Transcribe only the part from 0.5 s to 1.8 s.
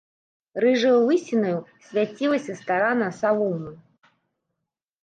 Рыжаю лысінаю